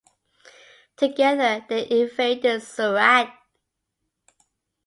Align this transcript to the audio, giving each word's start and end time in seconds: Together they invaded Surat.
Together 0.97 1.63
they 1.69 1.87
invaded 1.87 2.63
Surat. 2.63 3.35